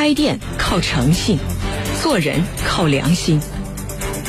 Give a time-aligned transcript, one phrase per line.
[0.00, 1.38] 开店靠诚信，
[2.00, 3.38] 做人靠良心。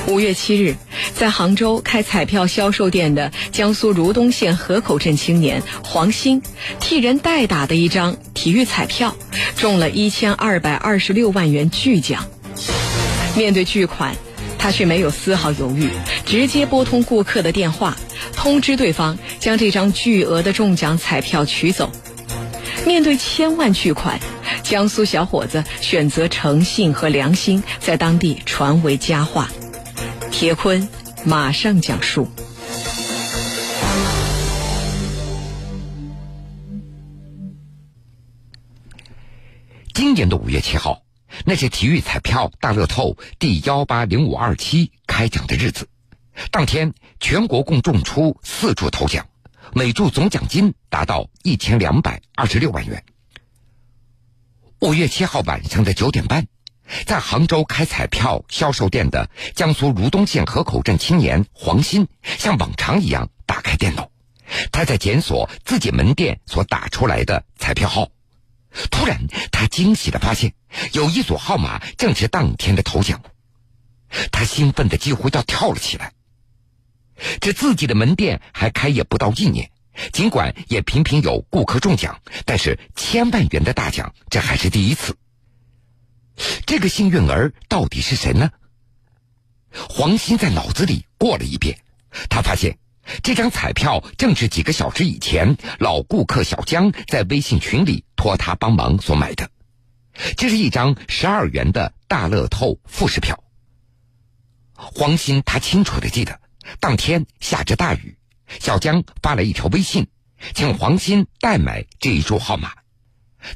[0.06, 0.76] 五月七日，
[1.16, 6.42] 在杭州开彩票销售店的江苏如东县河口镇青年黄鑫，
[6.82, 9.16] 替人代打的一张体育彩票，
[9.56, 12.28] 中了一千二百二十六万元巨奖。
[13.38, 14.14] 面对巨款，
[14.58, 15.90] 他却没有丝毫犹豫，
[16.26, 17.96] 直接拨通顾客的电话，
[18.36, 21.90] 通知对方将这张巨额的中奖彩票取走。
[22.86, 24.20] 面对千万巨款，
[24.72, 29.50] 江苏小伙子选择诚信和良心，在当地传为佳话。
[30.32, 30.88] 铁坤
[31.26, 32.26] 马上讲述。
[39.94, 41.04] 今年的五月七号，
[41.44, 45.90] 那是体育彩票大乐透第幺八零五二七开奖的日子。
[46.50, 49.28] 当天，全国共中出四注头奖，
[49.74, 53.04] 每注总奖金达到一千两百二十六万元。
[54.82, 56.48] 五月七号晚上的九点半。
[57.06, 64.10] 在杭州开彩票销售店的江苏如东县河口镇青年黄鑫，像往常一样打开电脑，
[64.72, 68.10] 他在检索自己门店所打出来的彩票号。
[68.90, 70.56] 突然，他惊喜的发现，
[70.94, 73.22] 有一组号码正是当天的头奖。
[74.32, 76.12] 他兴奋的几乎要跳了起来。
[77.40, 79.70] 这自己的门店还开业不到一年，
[80.12, 85.16] 尽管也频频有顾客中奖，但是千万元的大奖，这还是第一次。
[86.66, 88.52] 这个幸运儿到底是谁呢？
[89.90, 91.80] 黄鑫在脑子里过了一遍，
[92.30, 92.78] 他发现
[93.22, 99.50] 这张彩票正是几个小时以前老顾客小江在微信群里托他帮忙所买的。
[100.36, 103.44] 这是一张十二元的大乐透复式票。
[104.74, 106.40] 黄鑫他清楚的记得，
[106.80, 108.18] 当天下着大雨，
[108.60, 110.08] 小江发了一条微信，
[110.54, 112.74] 请黄鑫代买这一注号码。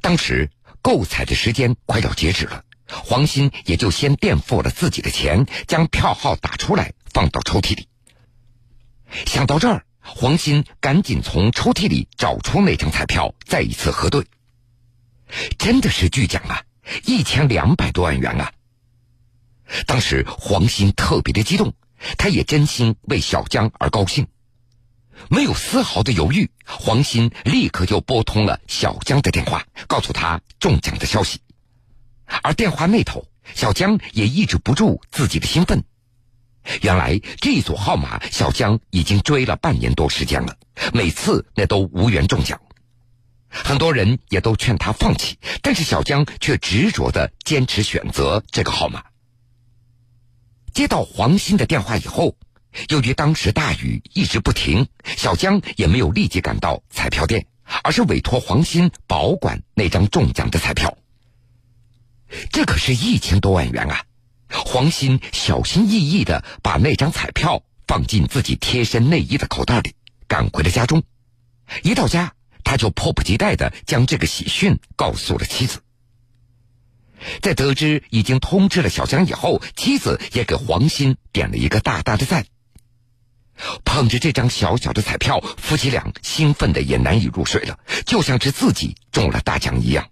[0.01, 0.49] 当时
[0.81, 2.63] 购彩的时间快要截止了。
[2.87, 7.87] 黄鑫也就先垫付了自己的钱，将票号打出来放到抽屉里。
[9.25, 14.23] 想到这儿，黄鑫赶紧从抽屉里找出那张彩票，再一次核对。
[15.57, 16.61] 真的是巨奖啊，
[17.05, 18.51] 一千两百多万元啊！
[19.87, 21.73] 当时黄鑫特别的激动，
[22.19, 24.27] 他也真心为小江而高兴，
[25.29, 31.39] 没有丝毫的犹豫，黄鑫立刻就拨通了小江的电话，告诉他中奖的消息。
[32.43, 35.83] 而电话那头，小江也抑制不住自己的兴奋。
[36.81, 40.57] 原来这组号码，小江已经追了半年多时间了，
[40.93, 42.59] 每次那都无缘中奖。
[43.47, 49.03] 很多人也都劝他放弃，但是小江却执着的坚持选择这个号码。
[50.73, 52.35] 接到黄鑫的电话以后，
[52.89, 54.87] 由于当时大雨一直不停，
[55.17, 57.45] 小江也没有立即赶到彩票店，
[57.83, 60.97] 而是委托黄鑫保管那张中奖的彩票。
[62.51, 64.03] 这可是一千多万元啊！
[64.49, 69.95] 黄鑫小心翼翼的把那张彩票放进自己贴身内衣的口袋里，
[70.27, 71.03] 赶回了家中。
[71.83, 75.81] 一到家，他就迫不及待的将这个喜讯告诉了妻子。
[77.41, 82.45] 在得知已经通知了小江以后，妻子也给黄鑫点了一个大大的赞。
[83.83, 90.09] 捧着这张小小的彩票，夫妻俩兴奋的也难以入睡了，就像是自己中了大奖一样。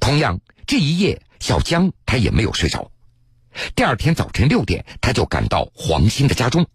[0.00, 2.90] 同样，这一夜小江他也没有睡着。
[3.74, 6.66] 第二天早晨六点，他就赶到黄鑫的家中。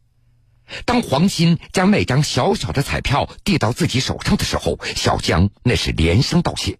[0.85, 6.77] 当黄鑫将那张小小的彩票递到自己手上的时候，小江那是连声道谢。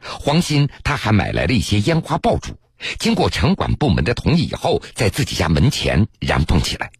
[0.00, 2.58] 黄鑫他还买来了一些烟花爆竹，
[2.98, 6.90] 经过城管部门的同意以后，在自己家门前燃放起来。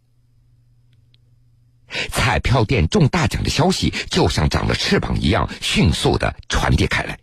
[2.10, 7.18] 彩票店中大奖的消息就像长了翅膀一样，迅速的传递开来。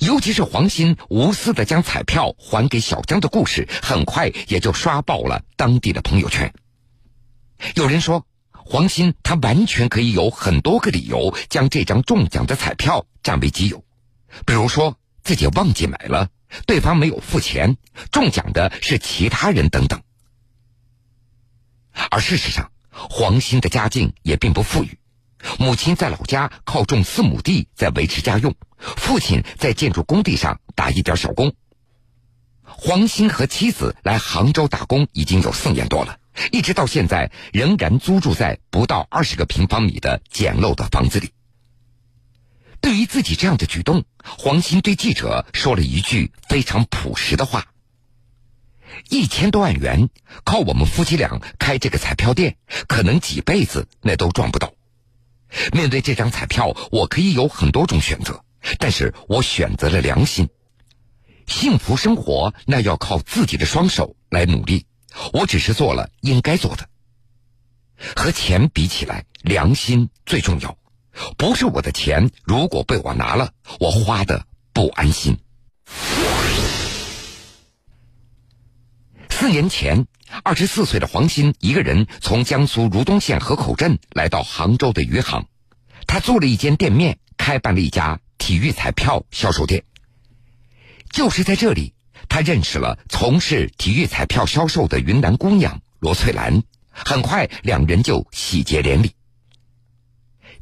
[0.00, 6.52] 尤其是黄鑫无私的将彩票还给小江的故事，很快也就刷爆了当地的朋友圈。
[7.74, 13.84] 有人说，黄鑫他完全可以有很多个理由将这张中奖的彩票占为己有，
[14.44, 16.28] 比如说自己忘记买了，
[16.66, 17.76] 对方没有付钱，
[18.10, 20.02] 中奖的是其他人等等。
[22.10, 24.98] 而事实上，黄鑫的家境也并不富裕。
[25.58, 31.54] 母亲在老家靠种四亩地在维持家用，父亲在建筑工地上打一点小工。
[32.62, 36.18] 黄鑫和妻子来杭州打工已经有四年多了，
[36.52, 41.32] 一直到现在仍然租住在不到二十个平方米的简陋的房子里。
[42.80, 47.72] 对于自己这样的举动，黄鑫对记者说了一句非常朴实的话
[49.10, 50.08] ：“一千多万元，
[50.44, 52.56] 靠我们夫妻俩开这个彩票店，
[52.88, 54.72] 可能几辈子那都赚不到。”
[55.72, 58.44] 面对这张彩票，我可以有很多种选择，
[58.78, 60.48] 但是我选择了良心。
[61.46, 64.86] 幸福生活那要靠自己的双手来努力，
[65.32, 66.88] 我只是做了应该做的。
[68.16, 70.78] 和钱比起来，良心最重要。
[71.36, 75.38] 不是我的钱，如果被我拿了，我花的不安心。
[79.28, 80.06] 四年前，
[80.42, 85.46] 二十四岁的黄鑫一个人从江苏如东县河口镇来到杭州的余杭，
[86.06, 89.84] 他租了一间店面，开办了一家体育彩票销售店。
[91.10, 91.94] 就是在这里，
[92.28, 96.62] 他认识了从事体育彩票销售的云南姑娘罗翠兰。
[96.92, 99.12] 很快，两人就喜结连理。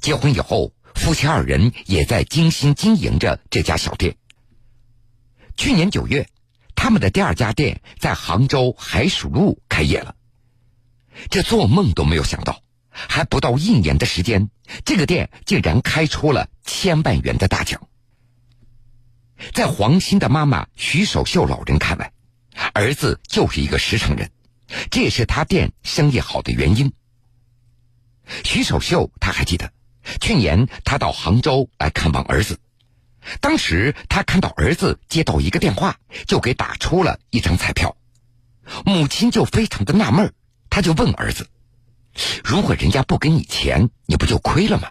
[0.01, 4.17] 结婚以后，夫妻二人也在精心经营着这家小店。
[5.57, 6.29] 去年九月，
[6.75, 10.15] 他们的第二家店在杭州海曙路开业了。
[11.31, 14.51] 这做梦都没有想到，还不到一年的时间，
[14.85, 17.89] 这个店竟然开出了千万元的大奖。
[19.53, 22.13] 在黄鑫的妈妈徐守秀老人看来，
[22.73, 24.31] 儿子就是一个实诚人，
[24.91, 26.93] 这也是他店生意好的原因。
[28.45, 29.73] 徐守秀他还记得，
[30.21, 32.59] 去年他到杭州来看望儿子，
[33.41, 37.97] 当时他看到儿子接到一个电话，就给打出了一张彩票，
[38.85, 40.33] 母亲就非常的纳闷
[40.71, 41.49] 他就问儿子
[42.45, 44.91] ：“如果人家不给你钱，你不就亏了吗？”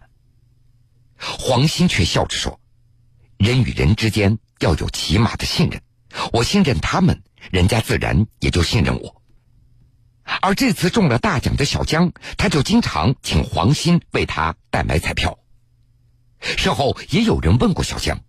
[1.18, 2.60] 黄鑫却笑着说。
[3.38, 5.82] 人与人之间要有起码的信任，
[6.34, 7.22] 我信任他们，
[7.52, 9.22] 人家自然也就信任我。
[10.42, 15.40] 而这次中了大奖的小江，他就经常请黄鑫为他代买彩票。
[16.40, 18.20] 事后也有人问过小江：“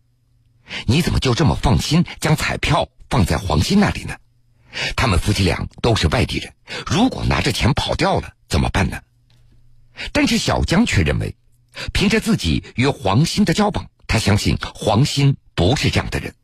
[0.87, 4.17] 你怎么就这么放心将彩票放在黄鑫那里呢？
[4.97, 6.55] 他们夫妻俩都是外地人，
[6.87, 9.00] 如果拿着钱跑掉了怎么办呢？”
[10.12, 11.37] 但是小江却认为，
[11.93, 13.91] 凭着自己与黄鑫的交往。
[14.06, 16.35] 他相信黄鑫不是这样的人，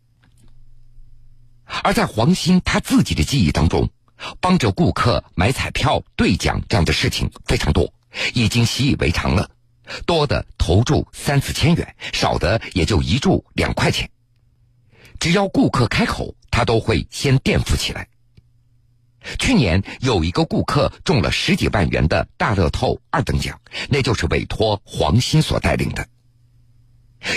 [1.82, 3.88] 而在黄鑫他自己的记忆当中，
[4.40, 7.92] 帮着顾客买彩票兑奖这样的事情非常多，
[8.32, 9.50] 已经习以为常了。
[10.06, 14.10] 多的投注三四千元，少的也就一注两块钱。
[15.20, 18.08] 只要顾客开口，他都会先垫付起来。
[19.38, 26.06] 去年有一个顾客中了十几万元的大乐透二等奖，那就是委托黄鑫所带领的。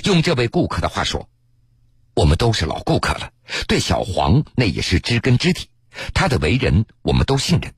[0.04, 1.30] 用这位顾客的话说
[2.14, 3.32] ：“我们都是老顾客了，
[3.68, 5.70] 对小黄那也是知根知底，
[6.14, 7.74] 他的为人我们都信任。”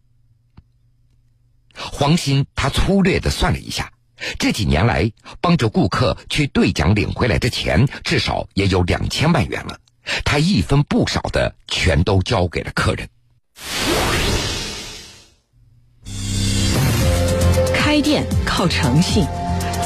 [1.75, 3.91] 黄鑫他粗略的算了一下，
[4.37, 9.79] 这几年来帮着顾客去兑奖领回来的钱，至少也有两千万元了。
[10.25, 13.07] 他一分不少的全都交给了客人。
[17.73, 19.25] 开店靠诚信，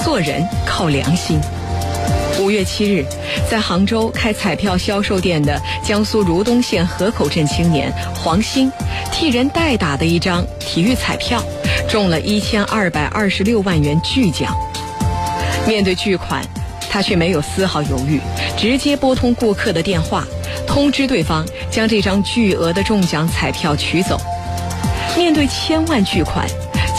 [0.04, 1.40] 做人靠良心。
[2.44, 3.06] 五月七日，
[3.50, 8.70] 在杭州开彩票销售店的江苏如东县河口镇青年黄鑫，
[9.14, 11.42] 替人代打的一张体育彩票，
[11.88, 14.54] 中了一千二百二十六万元巨奖。
[15.66, 16.46] 面对巨款，
[16.90, 18.20] 他却没有丝毫犹豫，
[18.58, 20.26] 直接拨通顾客的电话，
[20.68, 24.20] 通知对方将这张巨额的中奖彩票取走。
[25.16, 26.46] 面对千万巨款，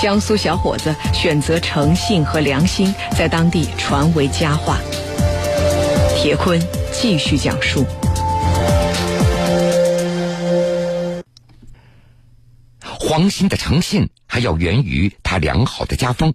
[0.01, 4.79] 江苏小伙子选择诚信和良心，在当地传为佳话。
[6.25, 6.59] 铁坤
[6.91, 7.85] 继续讲述：
[12.81, 16.33] 黄鑫的诚信还要源于他良好的家风。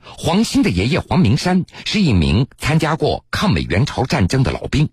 [0.00, 4.88] 黄鑫的爷爷黄明山是一名参加过抗美援朝战争的老兵，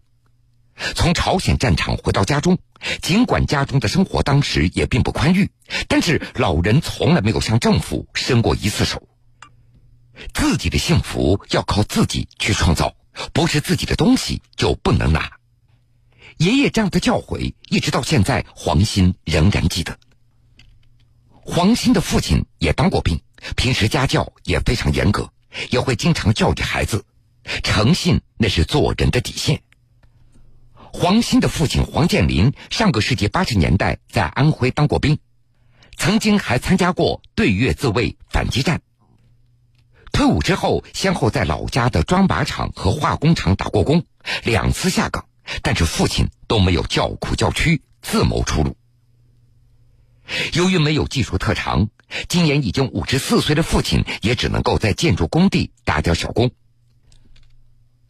[0.96, 2.58] 从朝鲜战场回到家中，
[3.00, 5.52] 尽管家中的生活当时也并不宽裕，
[5.88, 9.08] 但是老人从来没有向政府伸过一次手。
[10.34, 12.96] 自己的幸福要靠自己去创造。
[13.34, 15.32] 不是自己的东西就不能拿。
[16.38, 19.98] 爷爷这样的教诲，一直到现在，黄鑫仍然记得。
[21.32, 23.22] 黄鑫的父亲也当过兵，
[23.56, 25.32] 平时家教也非常严格，
[25.70, 27.06] 也会经常教育孩子，
[27.64, 29.62] 诚信那是做人的底线。
[30.92, 35.20] 黄鑫的父亲黄建林，上个世纪八十年代在安徽当过兵，
[35.98, 38.82] 曾经还参加过对越自卫反击战。
[40.14, 44.06] 退伍之后，先后在老家的砖瓦厂和化工厂打过工，
[44.44, 45.26] 两次下岗，
[45.64, 48.78] 但是父亲都没有叫苦叫屈，自谋出路。
[50.54, 51.90] 由于没有技术特长，
[52.30, 56.52] 今年已经五十四岁的父亲也只能够在建筑工地打点小工。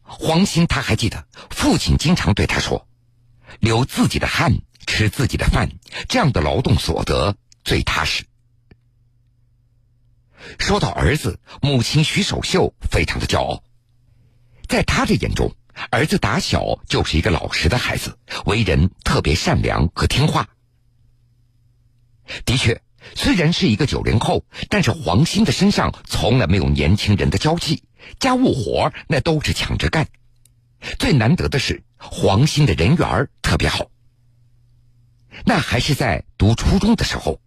[0.04, 2.86] 黄鑫他还记得，父亲经常对他说
[3.62, 5.70] ：“流自己的汗，吃自己的饭，
[6.10, 8.26] 这样的劳动所得最踏实。”
[10.60, 13.64] 说到儿子，母亲徐守秀非常的骄傲，
[14.68, 15.56] 在他的眼中，
[15.90, 20.50] 儿子打小就是一个老实的孩子，为人特别善良和听话。
[22.46, 22.82] 的确，
[23.16, 27.84] 虽然是一个九零后，但是黄鑫的身上从来没有年轻人的娇气，
[28.20, 30.08] 家务活那都是抢着干。
[31.00, 33.90] 最难得的是，黄鑫的人缘特别好。
[35.46, 37.40] 那还是在读初中的时候，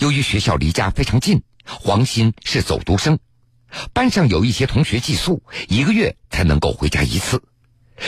[0.00, 3.18] 由于学校离家非常近，黄鑫是走读生，
[3.92, 7.42] 班上有一些同学寄宿，一个月才能够回家一次。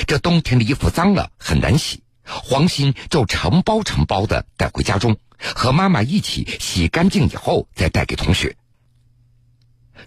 [0.07, 8.57] 这冬天的衣服脏了很难洗，黄鑫就成包成包的带回家中，和妈妈一起洗干净以后再带给同学。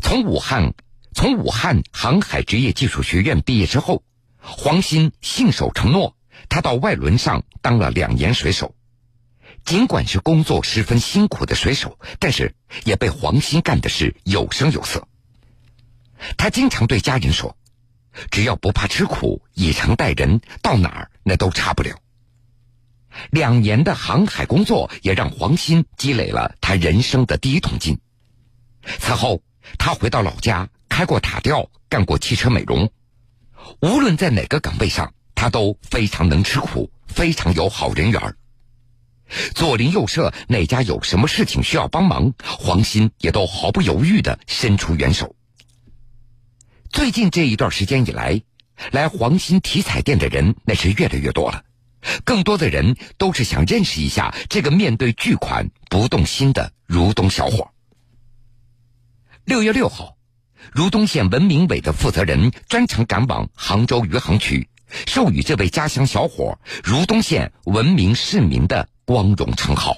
[0.01, 0.73] 从武汉
[1.13, 4.03] 从武汉航海职业技术学院毕业之后，
[4.39, 6.15] 黄鑫信守承诺，
[6.49, 8.75] 他到外轮上当了两年水手。
[9.65, 12.53] 尽管是工作十分辛苦的水手，但是
[12.83, 15.07] 也被黄鑫干的是有声有色。
[16.37, 17.57] 他经常对家人说
[18.29, 21.97] ：“只要不怕吃苦，以诚待人，到哪儿那都差不了。”
[23.31, 27.99] 两年的航海工作也让黄鑫积累了他人生的第一桶金。
[28.99, 29.41] 此后，
[29.79, 32.91] 他回到老家，开过塔吊，干过汽车美容。
[33.81, 38.37] 无论在哪个岗位上，他都非常能吃苦，非常有好人缘儿。
[39.53, 45.35] 左邻右舍哪家有什么事情需要帮忙，黄鑫也都毫不犹豫的伸出援手。
[46.91, 48.41] 最近这一段时间以来，
[48.91, 51.63] 来黄鑫体彩店的人那是越来越多了，
[52.23, 57.71] 更多的人都是想认识一下这个面对巨款不动心的如东小伙。
[59.43, 60.17] 六月六号，
[60.71, 64.69] 如东县文明委的负责人专程赶往杭州余杭区，
[65.05, 68.87] 授予这位家乡小伙如东县文明市民的。
[69.05, 69.95] 光荣称号。